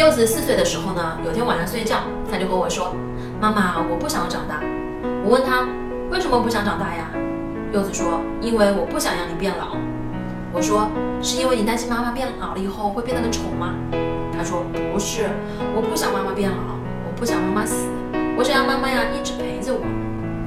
[0.00, 1.98] 柚子四岁的时候呢，有天晚上睡觉，
[2.32, 2.96] 他就和我说
[3.38, 4.58] ：“妈妈，我不想要长大。”
[5.22, 5.68] 我问他
[6.10, 7.10] 为什么不想长大呀？
[7.70, 9.76] 柚子说：“因为我不想让你变老。”
[10.56, 10.88] 我说
[11.20, 13.74] ：“是因为你担心妈妈变老了以后会变得很丑吗？”
[14.32, 15.28] 他说：“不是，
[15.76, 17.84] 我不想妈妈变老，我不想妈妈死，
[18.38, 19.84] 我想要妈妈呀一直陪着我。”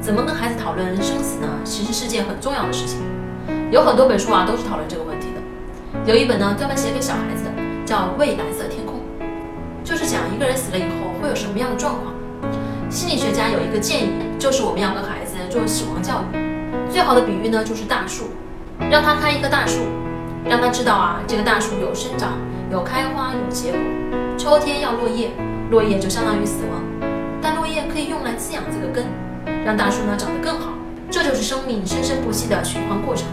[0.01, 1.47] 怎么跟孩子讨论生死呢？
[1.63, 2.97] 其实是件很重要的事情。
[3.69, 6.11] 有很多本书啊都是讨论这个问题的。
[6.11, 8.81] 有一本呢专门写给小孩子的，叫《蔚蓝色天》，
[9.83, 12.13] 就是讲一个人死了以后会有什么样的状况。
[12.89, 16.37] 心理学家有一个建议，就是我们要跟孩子做死亡教育。
[16.91, 18.25] 最好的比喻呢就是大树，
[18.89, 19.79] 让他看一棵大树，
[20.45, 22.33] 让他知道啊这个大树有生长、
[22.71, 23.79] 有开花、有结果。
[24.37, 25.31] 秋天要落叶，
[25.69, 26.81] 落叶就相当于死亡，
[27.41, 29.05] 但落叶可以用来滋养这个根。
[29.65, 30.73] 让大树呢长得更好，
[31.09, 33.27] 这就是生命生生不息的循环过程。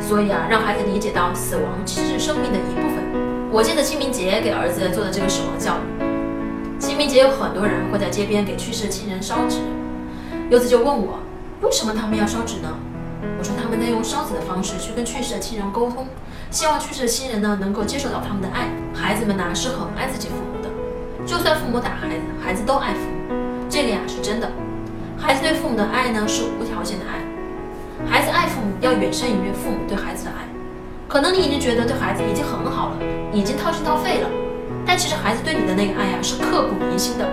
[0.00, 3.27] 所以啊，让孩子理解到死亡其实是生命的一部分。
[3.50, 6.78] 我记得清明节给儿子做的这个死亡教育。
[6.78, 9.56] 清明节有很多人会在街边给去世的亲人烧纸，
[10.50, 11.18] 柚子就问我，
[11.62, 12.68] 为什么他们要烧纸呢？
[13.38, 16.06] 我说他们在用烧纸的方式去跟去世的亲人沟通，
[16.50, 18.68] 希望去世的亲人呢能够接受到他们的爱。
[18.94, 20.68] 孩子们呢是很爱自己父母的，
[21.26, 23.34] 就算父母打孩子，孩子都爱父母，
[23.70, 24.50] 这个呀是真的。
[25.16, 27.24] 孩子对父母的爱呢是无条件的爱，
[28.10, 30.27] 孩子爱父母要远胜于父母对孩子。
[31.08, 32.96] 可能你已经觉得对孩子已经很好了，
[33.32, 34.28] 已经掏心掏肺了，
[34.84, 37.26] 但其实孩子对你的那个爱呀是刻骨铭心的，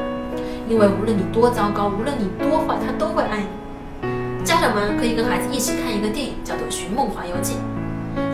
[0.69, 4.45] 因为无论你多糟糕，无论你多坏，他都会爱你。
[4.45, 7.55] 家长们可以跟孩子一起看一个电影，叫做《寻梦环游记》。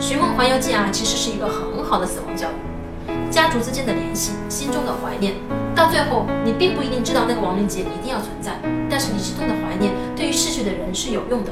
[0.00, 5.34] 寻梦环游记》啊，其实是一个很好的死亡教育，家族之间的联系，心中的怀念。
[5.74, 8.52] 到最后，你并不一定知道那个亡灵节一定要存在，
[8.88, 11.50] 但是你心中的怀念对于逝去的人是有用的。